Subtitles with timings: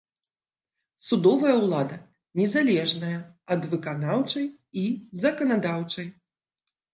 [1.07, 1.97] Судовая ўлада
[2.39, 3.19] незалежная
[3.57, 4.47] ад выканаўчай
[4.85, 4.87] і
[5.27, 6.09] заканадаўчай.